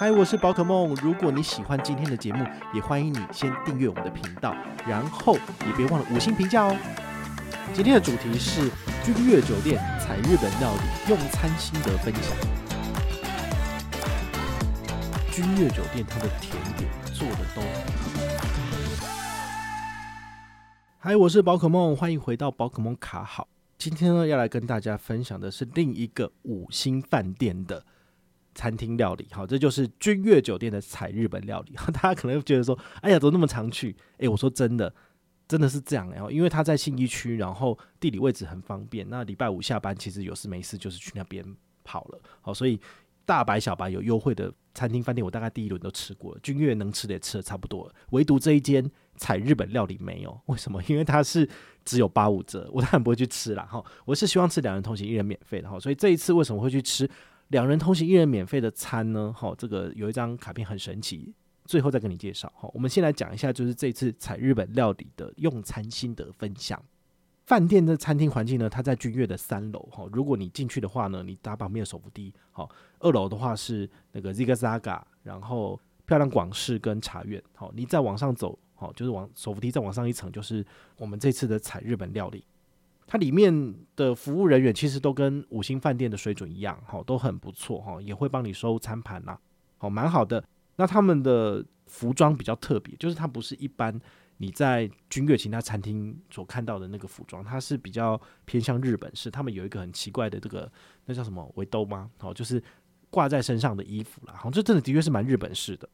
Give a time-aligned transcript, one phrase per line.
[0.00, 0.94] 嗨，我是宝可梦。
[1.02, 4.56] 如果你喜欢今天的节目，也欢迎你先订阅我们的频道，
[4.88, 5.34] 然后
[5.66, 6.74] 也别忘了五星评价哦。
[7.74, 8.70] 今天的主题是
[9.04, 12.34] 君悦酒店采日本料理用餐心得分享。
[15.30, 17.60] 君悦酒店它的甜点做的都。
[20.98, 23.46] 嗨，我是宝可梦，欢迎回到宝可梦卡好。
[23.76, 27.84] 今天呢，要来跟大家分享的是另一个五星饭店的。
[28.54, 31.74] 餐厅料理，好，这就是君悦酒店的采日本料理。
[31.92, 33.94] 大家可能觉得说，哎呀，怎么那么常去？
[34.18, 34.92] 哎，我说真的，
[35.46, 36.10] 真的是这样。
[36.10, 39.08] 然后，因为他在信义区，然后地理位置很方便。
[39.08, 41.44] 那礼拜五下班，其实有事没事就是去那边
[41.84, 42.20] 跑了。
[42.40, 42.80] 好，所以
[43.24, 46.40] 大白小白有优惠的餐厅饭店，我大概第一轮都吃过了。
[46.42, 50.40] 君悦能吃的也吃的差不多了，唯独这一间采日本料理没有。
[50.46, 50.82] 为什么？
[50.88, 51.48] 因为它是
[51.84, 53.62] 只有八五折，我当然不会去吃啦。
[53.64, 55.78] 哈，我是希望吃两人同行一人免费的哈。
[55.78, 57.08] 所以这一次为什么会去吃？
[57.50, 59.32] 两人同行一人免费的餐呢？
[59.36, 61.34] 好，这个有一张卡片很神奇，
[61.64, 62.52] 最后再跟你介绍。
[62.56, 66.80] 好，我们先来讲一下，就是这次采日本料理的用餐心得分享。
[67.46, 69.80] 饭店的餐厅环境呢，它在君悦的三楼。
[69.90, 72.32] 哈，如果你进去的话呢，你搭旁边的手扶梯。
[72.52, 72.70] 好，
[73.00, 77.42] 二楼的话是那个 Zigzaga，然后漂亮广式跟茶园。
[77.56, 80.64] 好，你再往上走，好，就是往手扶梯再往上一层，就是
[80.96, 82.44] 我们这次的采日本料理。
[83.12, 89.36] 它里面的服务人员其实都跟五星饭店的水准一样，哈，都很不错，哈，也会帮你收餐盘呐，
[89.78, 90.44] 好，蛮好的。
[90.76, 94.00] 那他们的服装比较特别，就是它不是一般
[94.36, 99.28] 你在君悦其他餐厅所看到的那个服装，它是比较偏向日本式。
[99.28, 100.70] 他们有一个很奇怪的这个，
[101.06, 102.08] 那叫什么围兜吗？
[102.16, 102.62] 好，就是
[103.10, 104.34] 挂在身上的衣服啦。
[104.36, 105.88] 好，这真的的确是蛮日本式的。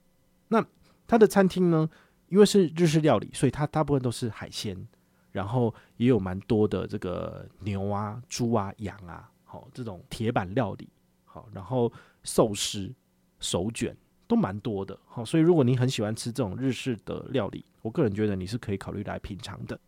[0.48, 0.62] 那
[1.06, 1.88] 它的餐厅呢，
[2.28, 4.86] 因为是日式料理，所以它大部分都是海鲜。
[5.36, 10.88] 然后也有蛮多的这个牛啊、猪啊、羊啊，好，这种铁板料理，
[11.26, 11.92] 好，然后
[12.22, 12.90] 寿司、
[13.38, 13.94] 手卷
[14.26, 19.78] 都蛮多的，好，所以如果你很喜欢吃这种日式的料理，我个人觉得你是可以考虑来品尝的，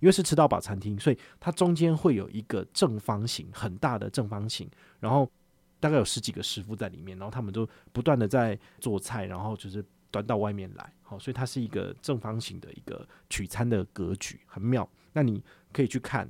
[0.00, 4.68] 因为是吃到饱餐厅，所以它中间会有一个正方形很大的正方形，
[4.98, 5.30] 然后
[5.78, 9.84] 大概有十几个师傅在里面，然后他们就不断的在做菜，然后就是。
[10.16, 14.88] 端到外面来，好，所以它是一个正方形的一个取餐的格局，很妙。
[15.12, 16.28] 那你可以去看。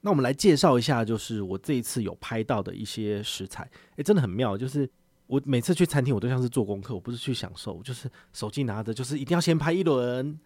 [0.00, 4.56] 那我们来介绍一下，就是我这一次有拍到的一些食材，诶，真的很妙。
[4.56, 4.88] 就是
[5.26, 10.38] 我每次去餐厅，我都像是做功课，我不是去享受，就是手机拿着，就是一定要先拍一轮，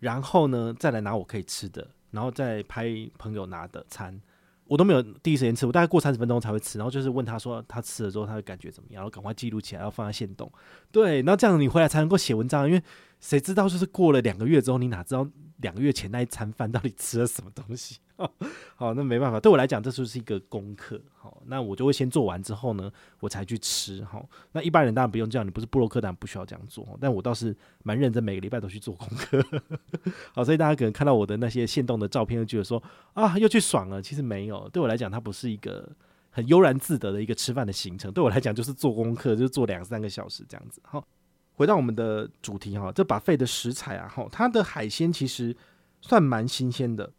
[0.00, 4.20] 然后呢再来拿我可以吃的，然后再拍朋友拿的餐。
[4.68, 10.52] 我都没有第一时间吃，我大概过三十分钟才会吃，然后就是问他说他吃了之后他的感觉怎么样，然后赶快记录起来，要放在线动。
[10.92, 12.82] 对，那这样你回来才能够写文章，因为
[13.18, 15.26] 谁知道就是过了两个月之后，你哪知道？
[15.56, 17.98] 两个月前那一餐饭到底吃了什么东西？
[18.74, 21.00] 好，那没办法，对我来讲，这就是一个功课。
[21.16, 22.90] 好，那我就会先做完之后呢，
[23.20, 24.02] 我才去吃。
[24.04, 26.86] 好，那一般人当然不用这样，你不是部落客，当然不需要这样做。
[27.00, 29.42] 但我倒是蛮认真，每个礼拜都去做功课。
[30.34, 32.82] 好，所以大家可能看到我的那些现动的照片，就觉得说
[33.14, 34.02] 啊，又去爽了。
[34.02, 35.88] 其实没有，对我来讲，它不是一个
[36.30, 38.12] 很悠然自得的一个吃饭的行程。
[38.12, 40.80] 对我来讲，就是做功课，就是做两三个小时这样子。
[40.82, 41.04] 好。
[41.54, 45.56] 回到我们的主题哈，这 buffet 的食材啊哈，它的海鲜其实
[46.00, 47.10] 算蛮新鲜的。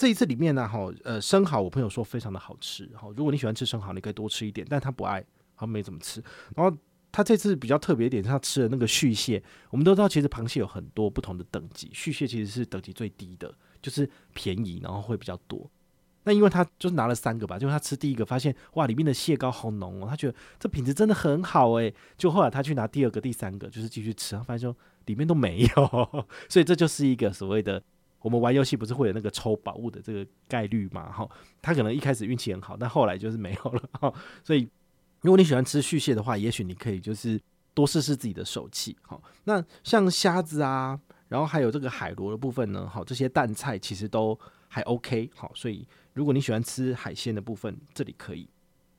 [0.00, 3.06] 这一次里面呢哈，呃，生蚝我朋友说非常的好吃哈。
[3.14, 5.22] 如果你喜欢吃生蚝，你可以多吃一点，但他不爱，
[5.54, 6.24] 他没怎么吃。
[6.56, 6.74] 然后
[7.12, 9.42] 他这次比较特别一点，他吃的那个续蟹。
[9.68, 15.70] 我们都知道，其实螃蟹有很多不同的等级，续蟹其实是等级最低的，就是便宜，然后会比较多。
[16.24, 21.94] 那因为他就是拿了三个吧，就是他吃第一个发现哇，里面的蟹膏好浓哦，他觉得这品质真的很好诶。
[22.16, 24.74] 就后来他去拿第二个、第三个，就是继续吃，他发现说
[25.04, 27.82] 里面都没有， 所以这就是一个所谓的
[28.20, 31.10] 我们玩游戏不是会有那个抽宝物的这个概率嘛？
[31.10, 31.28] 哈，
[31.60, 34.12] 他可能一开始运气很好，但后来就是没有了哈。
[34.44, 34.68] 所以
[35.20, 37.40] 如果你喜欢吃续蟹的话，也许你可以就是
[37.74, 38.96] 多试试自己的手气。
[39.02, 44.38] 好，那像虾子啊，然后还有这个海螺的部分呢，好，这些淡菜其实都
[44.68, 45.30] 还 OK。
[45.34, 45.86] 好，所以。
[46.12, 48.46] 如果你喜欢吃海鲜的部分，这里可以。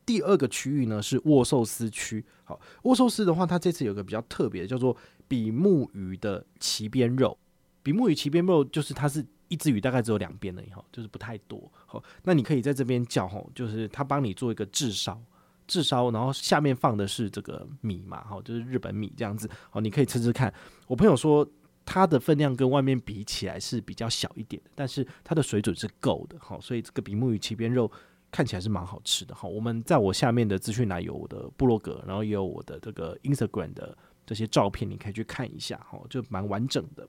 [0.05, 2.23] 第二个区域呢是握寿司区。
[2.45, 4.95] 好，握寿司的话，它这次有个比较特别的，叫做
[5.27, 7.37] 比目鱼的鳍边肉。
[7.83, 11.71] 比目鱼鳍边肉就是它是一只鱼，大概只有两边的，以后就是不太多。
[11.85, 15.21] 好，那你可以在这边叫吼，就是他帮你做一个炙烧，
[15.67, 20.53] 炙烧，然后下面放的是这个米嘛，哈，就是日本米这样子，好，你可以吃吃看。
[20.87, 21.45] 我朋友说
[21.83, 27.91] 它的分量跟外面比起来是比较小一点的，但是它的水准是够的，哈，所以这个比目鱼鳍边肉
[28.31, 29.49] 看起来是蛮好吃的，哈。
[29.49, 37.05] 我们在我下面的资讯栏有我的部落格，然后也有我的这个 Instagram 的这些照片，你可以去看一下，哈，就蛮完整的。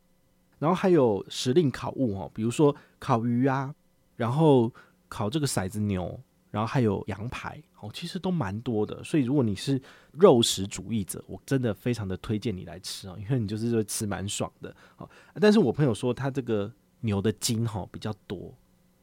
[0.63, 3.75] 然后还有时令烤物，哦，比如说烤鱼啊，
[4.15, 4.73] 然后
[5.09, 6.23] 烤这个骰子牛。
[6.53, 9.03] 然后还有羊排，哦，其实都蛮多的。
[9.03, 9.81] 所以如果你是
[10.13, 14.77] 肉食主义者，我真的非常的推荐你来吃哦，因为你就是会吃蛮爽的。
[14.99, 15.09] 哦，
[15.41, 16.71] 但是我朋友说他这个
[17.01, 18.55] 牛的筋哈比较多，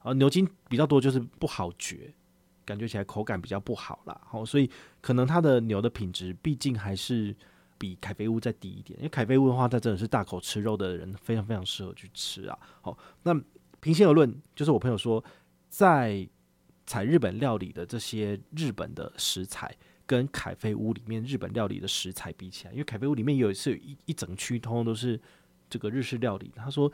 [0.03, 2.13] 啊，牛筋比较多就是不好嚼，
[2.63, 4.21] 感觉起来口感比较不好啦。
[4.31, 4.69] 哦，所以
[5.01, 7.35] 可能它的牛的品质毕竟还是
[7.79, 8.99] 比凯菲屋再低一点。
[8.99, 12.59] 因为凯菲屋的话，它真的是大口吃肉的人非常非常适合去吃啊。
[12.81, 13.33] 好，那
[13.79, 15.23] 平心而论，就是我朋友说
[15.69, 16.29] 在。
[16.91, 19.71] 采日本料理的这些日本的食材，
[20.07, 25.21] 跟凯菲屋里面日本料理的食材比起来，因为凯菲屋里面有是有一一整区，通通都是
[25.69, 26.51] 这个日式料理。
[26.55, 26.91] 他说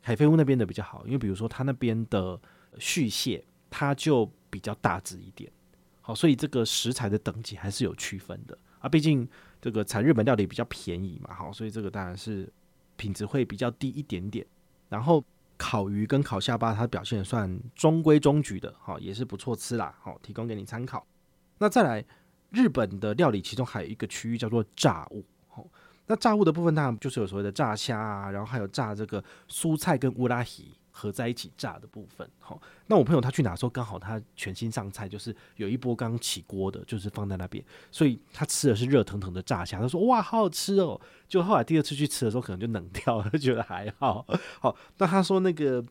[0.00, 2.40] 凯菲屋那边的比较好，因为比如说他那边的
[2.78, 5.52] 续蟹，它就比较大只一点。
[6.00, 8.88] 好，所以这个食材的等级还是有区分的啊。
[8.88, 9.28] 毕竟
[9.60, 12.52] 这个产日本料理比较便宜嘛，好，所以这个当然是
[12.96, 14.46] 品质会比较低一点点。
[14.88, 15.24] 然后。
[15.60, 21.04] 烤鱼跟烤下巴，它表现算中规中矩的，哈，也是不错吃啦，好，提供给你参考。
[21.58, 22.04] 那再来，
[22.50, 25.66] 日本的料理其中还有一个区域叫做炸物，好，
[26.06, 30.72] 那炸物的部分当然就是有所谓的炸虾啊，然后还有炸这个蔬菜跟乌拉希。
[30.98, 41.00] 合在一起炸的部分，好，那我朋友他去拿的时候，刚好他全新上菜，就是有一波刚起锅的，就是放在那边，所以他吃的是热腾腾的炸虾，他说哇，好好吃哦。
[41.28, 44.26] 就后来第二次去吃的时候，可能就冷掉了，觉得还好。
[44.60, 45.84] 好，那他说那个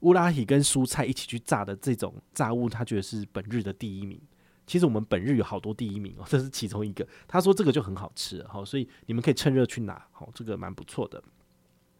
[0.00, 4.20] 乌拉希跟蔬菜一起去炸的这种炸物，他觉得是本日的第一名。
[4.66, 7.06] 其实我们本日有好多第一名哦， 这是其中一个。
[7.28, 11.22] 他说这个就很好吃，好，所以你们可以趁热去拿，好，这个蛮不错的。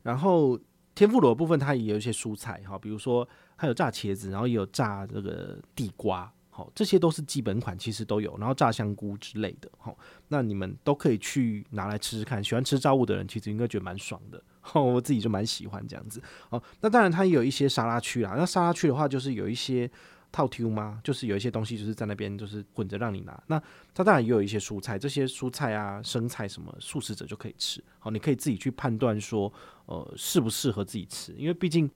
[0.02, 0.58] 然后。
[0.98, 9.96] 天妇罗部分，它也有一些蔬菜，哈，比如说它有炸茄子，然后也有炸这个地瓜，好，这些都是基本款，其实都有，然后炸香菇之类的，好，
[10.26, 12.42] 那你们都可以去拿来吃吃看。
[12.42, 14.42] 喜欢吃炸物的人，其实应该觉得蛮爽的，
[14.74, 19.88] 我自己就蛮喜欢这样子，好，那当然它也有一些沙拉区啦，那沙拉区的话，就是有一些。
[20.30, 21.00] 套 Q 吗？
[21.02, 23.42] 就是有一些东西就是在那边，就是混着让你拿。
[23.46, 23.62] 那
[23.94, 27.82] 它当然也有一些蔬菜，这些蔬菜啊、生菜什么，素食者就可以吃。
[27.98, 29.52] 好，你可以自己去判断说，
[29.86, 31.32] 呃，适不适合自己吃。
[31.38, 31.90] 因为毕竟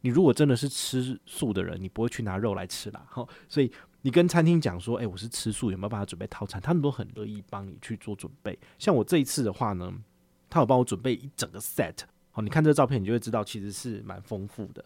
[0.00, 3.06] 你如果真的是吃素的人，你不会去拿肉来吃啦。
[3.08, 3.70] 好，所以
[4.02, 6.60] 你跟餐厅讲说，诶、我是吃素，有没有办法准备套餐？
[6.60, 8.58] 他们都很乐意帮你去做准备。
[8.78, 9.92] 像我这一次的话呢，
[10.50, 11.94] 他有帮我准备一整个 set。
[12.30, 14.84] 好，你看这个照片，你就会知道其实是蛮丰富的。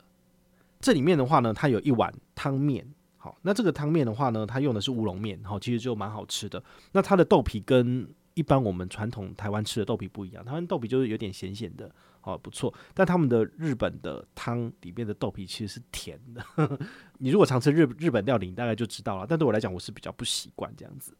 [0.80, 2.86] 这里面的话呢，它有一碗汤面，
[3.16, 6.62] 好，那这个汤面的话呢，它用的是乌龙面，好，其实就蛮好吃的。
[6.92, 11.90] 那它的豆皮跟一般我们传统台湾吃的豆皮不一样，台湾豆皮就是有点咸咸的，
[12.20, 12.72] 好，不错。
[12.94, 16.78] 但他们的日本的汤里面的豆皮其实是甜的。
[17.18, 19.26] 你如果常吃日日本料理，你大概就知道了。
[19.28, 21.12] 但对我来讲，我是比较不习惯这样子。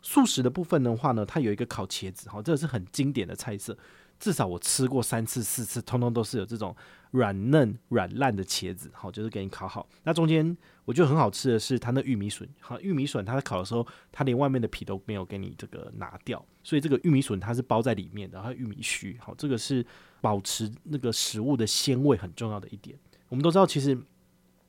[0.00, 3.76] 素食的部分的话呢，它有一个烤茄子，好，这个是很经典的菜色。
[4.22, 6.76] 至少我吃过三次四次，通通都是有这种
[7.10, 9.84] 软嫩软烂的茄子，好，就是给你烤好。
[10.04, 19.84] 那中间我觉得很好吃的是它那玉米笋，好，玉米笋它在烤的时候，它连外面的皮都没有给你这个拿掉，所以这个玉米笋它是包在里面的，然后玉米须，好，这个是
[20.20, 22.96] 保持那个食物的鲜味很重要的一点。
[23.28, 24.00] 我们都知道，其实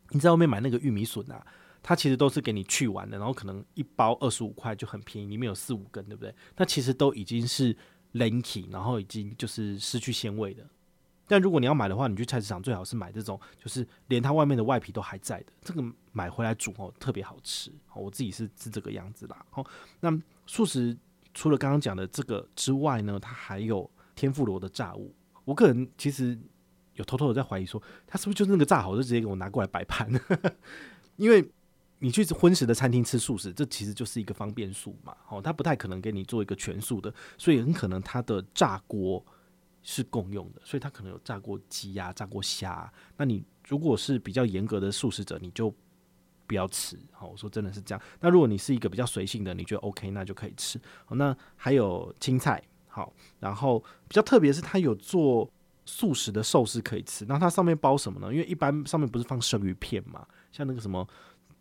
[0.09, 1.45] 你在外面买那个玉米笋啊，
[1.83, 6.33] 它其实都是给你去完的，然后可能一包二十五块就很便宜，里面有四五根，对不对？
[6.57, 7.77] 那其实都已经是。
[8.13, 10.65] Lanky，然后已经就是失去鲜味的。
[11.25, 15.45] 但如果你要买的话，你去菜市场最好是买这种，就是连它外面的外皮都还在的。
[15.61, 17.71] 这个买回来煮哦，特别好吃。
[17.95, 19.45] 我自己是是这个样子啦。
[19.49, 19.65] 好，
[20.01, 20.15] 那
[20.45, 20.95] 素食
[21.33, 25.15] 除了刚刚讲的这个之外呢，它还有天妇罗的炸物。
[25.45, 26.37] 我个人其实
[26.95, 30.11] 有偷偷的在怀疑说，它是不是就是那个炸好就直接给我拿过来摆盘？
[31.15, 31.49] 因为。
[32.03, 39.25] 你去荤食的餐厅吃素食，这其实就是一个方便素嘛，哦，他不太可能给你做一个全素的，所以很可能它的炸锅
[39.81, 42.91] 是共用的，所以它可能有炸过鸡呀、炸过虾。
[43.15, 45.73] 那你如果是比较严格的素食者，你就
[46.45, 46.99] 不要吃。
[47.13, 48.01] 好，我说真的是这样。
[48.19, 50.77] 那如果你是一个比较随性的，你觉得 OK，那就可以吃。
[51.05, 53.79] 好，那还有青菜，好，然后
[54.09, 55.49] 比较特别是它有做
[55.85, 57.23] 素食的寿司可以吃。
[57.29, 58.33] 那它上面包什么呢？
[58.33, 61.07] 因为一般上面不是放生鱼片嘛，像那个什么。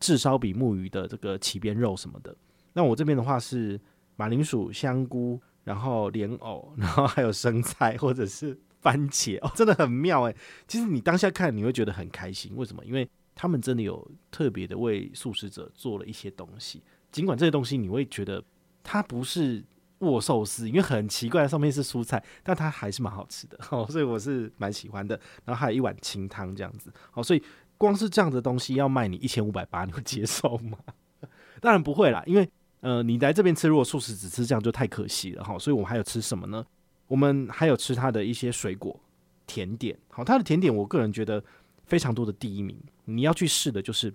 [0.02, 2.36] 炙烧比目鱼的这个起边肉什么的，
[2.72, 3.80] 那我这边的话是
[4.16, 10.36] 马铃薯、香菇，然后莲藕， 然后还有生菜或者是番茄哦，真的很妙诶。
[10.66, 12.84] 其实你当下看你会觉得很开心，为什么？
[12.84, 16.82] 因为他们真的有特别的为素食者做了一些东西，
[17.12, 18.42] 尽管这些东西你会觉得
[18.82, 19.64] 它不是
[20.00, 25.18] 握寿司，因为很奇怪，上面是蔬菜，但它还是蛮好吃的哦，所以我是蛮喜欢的。
[25.44, 27.42] 然后还有一碗清汤这样子，好，所以
[27.82, 30.78] 光是这样的东西要卖你一千五百八，你会接受吗？
[31.60, 32.48] 当然不会啦，因为
[32.78, 35.58] 呃，你来这边吃，如果素食只吃这样就太可惜了哈。
[35.58, 36.64] 所以我们还有吃什么呢？
[37.08, 38.96] 我们还有吃它的一些水果
[39.48, 41.42] 甜点，好，它的甜点我个人觉得
[41.84, 44.14] 非常多的第一名，你要去试的就是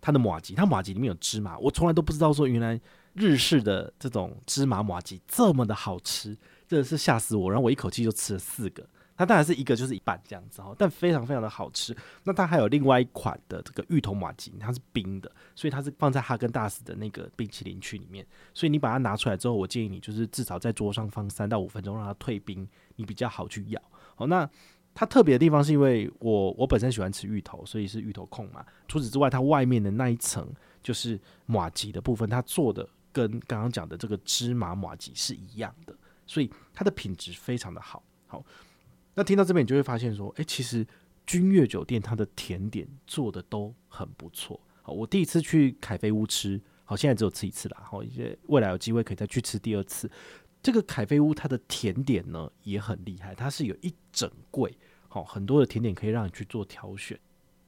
[0.00, 2.80] 它的麻糬，它麻糬里面有芝麻，我从来都不知道说原来
[3.14, 8.86] 日式的这种芝麻麻糬这么的好吃，真的是吓死我，然后我一口气就吃了四个。
[9.16, 11.96] 它当然是一个就是一半这样子哈，但非常非常的好吃。
[12.24, 18.26] 那它还有另外一款的这个芋头马吉，它是冰的，所以它是放在哈根达斯的那个冰淇淋区里面。
[18.52, 23.80] 所以你把它拿出来之后，我建议你就是至少在桌上放三到五分钟，让它退冰，你比较好去咬。
[24.16, 24.48] 好，那
[24.94, 28.66] 它特别的地方是因为我我本身喜欢吃芋头，所以是芋头控嘛。
[28.88, 30.52] 除此之外，它外面的那一层
[30.82, 38.02] 就是马吉的部分，它做的跟刚刚讲的这个芝麻马吉是一样的，所以它的品质非常的好。
[38.26, 38.44] 好。
[39.14, 40.86] 那听到这边，你就会发现说，诶，其实
[41.26, 44.60] 君悦酒店它的甜点做的都很不错。
[44.82, 47.82] 好，我第一次去凯菲屋吃，好，现在只有吃一次啦。
[47.84, 50.10] 好，一些未来有机会可以再去吃第二次。
[50.62, 54.76] 这个凯菲屋它的甜点呢也很厉害，它是有一整柜，
[55.08, 57.18] 好，很多的甜点可以让你去做挑选。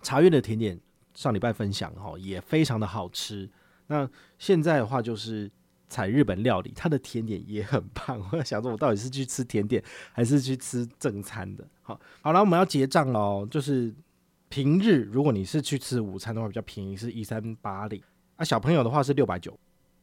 [0.02, 0.80] 茶苑的甜点
[1.14, 3.48] 上礼拜分享哈，也非常的好吃。
[3.86, 5.50] 那现在的话就是。
[5.88, 8.20] 采日本料理，它的甜点也很棒。
[8.32, 11.66] 我在想说，我到底是去吃甜点，还是去吃正餐的？
[11.82, 13.46] 好，好了，我们要结账喽。
[13.50, 13.94] 就是
[14.48, 18.02] 平日，如果你是去吃午餐的话，比较便宜，是一三八零
[18.36, 18.44] 啊。
[18.44, 19.58] 小朋友的话是六百九。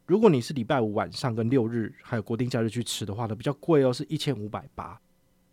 [0.05, 4.99] 如果你是礼拜五晚上跟六日还有国定假日去吃的话呢，比较贵哦，是一千五百八。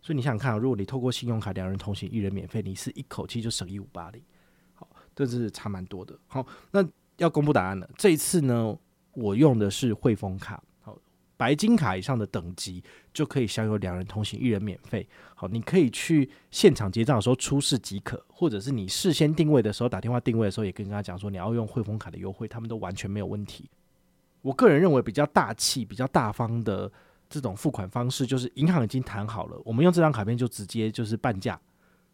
[0.01, 4.21] 所以你想想看啊，如果你透过信用卡两人同行一人免费，你是一口气就省一五八零。
[4.73, 6.17] 好，这是差蛮多的。
[6.27, 6.85] 好，那
[7.17, 7.89] 要公布答案了。
[7.97, 8.77] 这一次呢？
[9.13, 10.97] 我用的是汇丰卡，好，
[11.35, 15.07] 白金卡以上的等级就可以享有两人同行一人免费。
[15.35, 23.69] 好，你可以去现场结账的时候出示即可，或者是你事先定位的时候打电话定位的时候，也跟他讲说你要用汇丰卡的优惠，他们都完全没有问题。
[24.41, 26.91] 我个人认为比较大气、比较大方的
[27.29, 31.59] 这种付款方式，就是银行已经谈好了，我们用这张卡片就直接就是半价，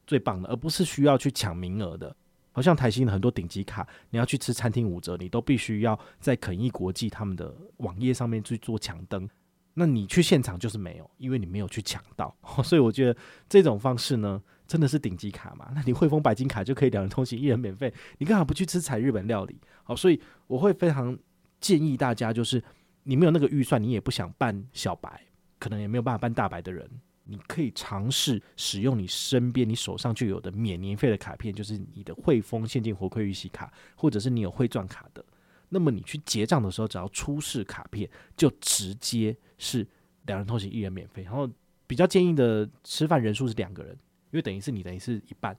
[0.06, 2.16] 最棒的，而不是需要去抢名额的。
[2.58, 9.30] 好像台新的很多顶级卡，你要去吃餐厅五折，你都必须要在肯义国际他们的网页上面去做抢登。
[9.76, 12.36] 那你去现场就是没有，因为你没有去抢到。
[12.66, 13.16] 所以我觉得
[13.48, 15.72] 这种方式呢，真的是顶级卡嘛？
[15.76, 19.62] 那你汇丰白金卡就可以两人通行一人免费，你干嘛不去吃采日本料理？
[19.84, 21.16] 好，所以我会非常
[21.62, 22.64] 建议大家，就是
[23.04, 25.22] 你没有那个预算，你也不想办小白，
[25.60, 26.90] 可能也没有办法办大白的人。
[27.30, 35.24] 你可以尝试使用你身边、你手上就有的免年费的卡片，就是你的汇丰现金回馈预习卡，或者是你有汇赚卡的。
[35.70, 39.86] 那么你去结账的时候，只要出示卡片，就直接是
[40.26, 41.24] 两人同行一人免费。
[41.24, 41.50] 然后
[41.86, 43.92] 比较建议的吃饭人数是两个人，
[44.32, 45.58] 因为等于是你等于是一半。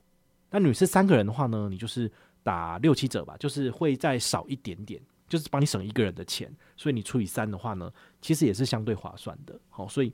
[0.49, 2.11] 那你是三个人的话呢，你就是
[2.41, 6.51] 打六七折吧，就是会再少一点点，就是帮你省一个人的钱。
[6.75, 9.59] 所以你除以三的话呢，其实也是相对划算的。
[9.69, 10.11] 好，所以。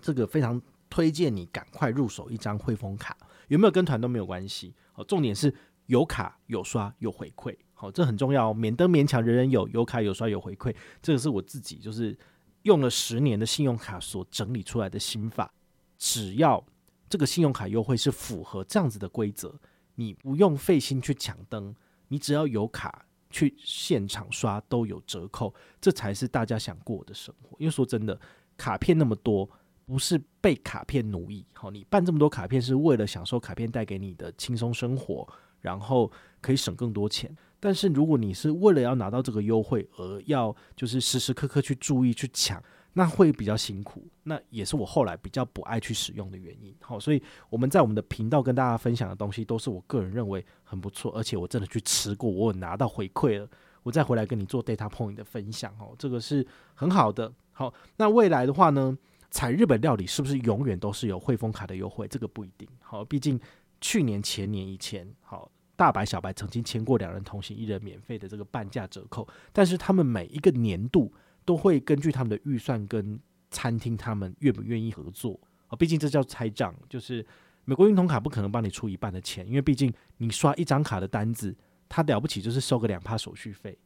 [0.00, 3.16] 这个非常推荐你赶快入手一张汇丰卡，
[3.48, 4.74] 有没有跟团都没有关系。
[4.92, 5.52] 好，重点是
[5.86, 10.74] 有卡有刷有回馈，好，这很重要，免得勉强人人有，有卡有刷有回馈。
[11.02, 12.16] 这个是我自己就是
[12.62, 15.52] 用了十年的信用卡所整理出来的心法。
[15.98, 16.64] 只要
[17.08, 19.54] 这个信用卡优惠是符合这样子的规则，
[19.96, 21.74] 你不用费心去抢登，
[22.08, 27.56] 你只要有卡去现场刷都有折扣，这才是大家想过的生活。
[27.58, 28.18] 因为说真的，
[28.56, 29.48] 卡片那么多。
[29.88, 35.26] 不是被卡片奴役，好，你办这么多卡片是为了享受卡片带给你的轻松生活，
[35.62, 37.34] 然后可以省更多钱。
[37.58, 44.06] 但是如果你是为了要拿到这个优惠而要就是时时刻刻去注意去抢，那会比较辛苦。
[44.24, 46.76] 那也是我后来比较不爱去使用的原因。
[46.82, 53.48] 好，所以我们在我们的频道跟大家分享的东西都是我个人认为很不错，而且我真的去吃过，我有拿到回馈了，
[53.82, 55.72] 我再回来跟你做 data point 的分享。
[55.80, 57.32] 哦，这个是很好的。
[57.52, 58.98] 好，那未来的话呢？
[59.30, 62.08] 采日本料理是不是永远都是有汇丰卡的优惠？
[62.08, 62.68] 这个不一定。
[62.80, 63.38] 好，毕竟
[63.80, 71.12] 去年、前年以前，好大白、小白曾经签过两人同行一人免费的这个半价折扣，但是他们每一个年度
[71.44, 73.20] 都会根据他们的预算跟
[73.50, 75.38] 餐厅他们愿不愿意合作。
[75.68, 77.24] 啊，毕竟这叫拆账，就是
[77.64, 81.54] 美国运通卡不可能帮你出一半的钱，因为毕竟你刷一张卡的单子，
[81.88, 83.78] 他了不起就是收个两趴手续费。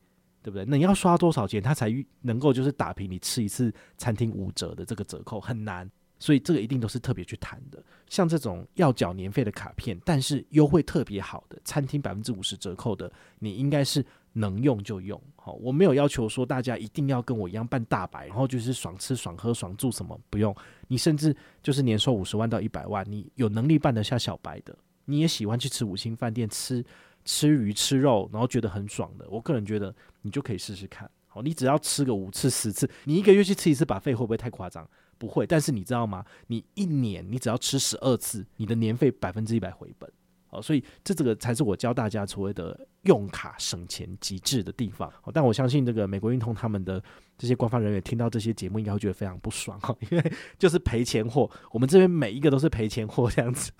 [0.42, 0.64] 对不对？
[0.66, 1.88] 那你要刷多少钱，他才
[2.20, 5.40] 能够就是打平你吃一次餐厅五折的这个折扣？
[5.40, 7.82] 很难，所以这个一定都是特别去谈的。
[8.08, 15.18] 像这种要缴年费的卡片，但是优惠特别好的餐厅百分之五十折扣的，你应该是能用就用。
[15.36, 20.54] 好，我没有要求说大家一定要跟我一样办大白，然后就是爽吃爽喝爽住什么不用。
[20.88, 26.84] 你甚至就是年收五十万到一百万，你有能力办得下小白的，你也喜欢去吃五星饭店吃
[27.24, 29.26] 吃鱼吃肉，然后觉得很爽的。
[29.28, 31.10] 我个人觉得你就可以试试看。
[31.26, 34.86] 好，你只要吃个五次十次，你一个月去吃一次把费会不会太夸张？
[35.16, 35.46] 不会。
[35.46, 36.22] 但是你知道吗？
[36.48, 40.12] 你一年你只要吃十二次，你的年费百分之一百回本。
[40.48, 45.10] 好，所以这这个才是我教大家所谓的用卡省钱极致的地方。
[45.32, 47.02] 但我相信这个美国运通他们的
[47.38, 51.50] 这些官方人员听到这些节目，应该会觉得非常不爽哈，因为就是赔钱货。
[51.70, 53.72] 我们这边每一个都是赔钱货这样子。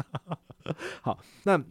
[1.03, 1.63] 好，那。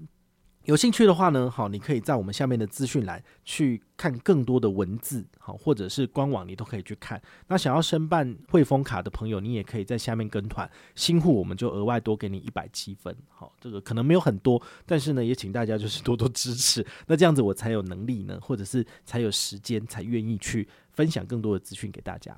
[0.65, 7.19] 有兴趣的话呢，好，你可以在我们下面的资讯栏去看更多的文字，好，或者是官网，你都可以去看。
[7.47, 22.37] 那想要申办汇丰卡的朋友，你也可以在下面跟团，新户我们就额外多给你一百积分，好，这个可能没有很多，但是呢，也请大家就是多多支持，那这样子我才有能力呢，或者是才有时间，才愿意去分享更多的资讯给大家。